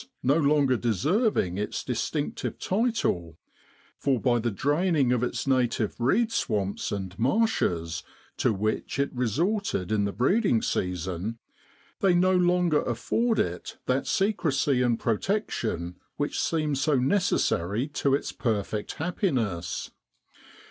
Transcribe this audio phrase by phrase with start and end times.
[0.23, 3.37] no longer deserving its distinctive title,
[3.99, 8.01] for by the draining of its native reed swamps and marshes,
[8.35, 11.37] to which it resorted in the breeding season,
[11.99, 18.31] they no longer afford it that secrecy and protection which seemed so necessary to its
[18.31, 19.91] perfect happiness.